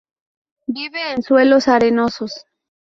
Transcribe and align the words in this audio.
Vive 0.65 1.11
en 1.11 1.21
suelos 1.21 1.67
arenosos. 1.67 2.45